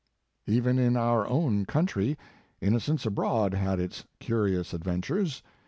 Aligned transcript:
"Even 0.47 0.79
in 0.79 0.97
our 0.97 1.27
own 1.27 1.63
country 1.67 2.17
* 2.39 2.59
Innocents 2.59 3.05
Abroad" 3.05 3.53
had 3.53 3.79
its 3.79 4.03
curious 4.19 4.73
adventures. 4.73 5.43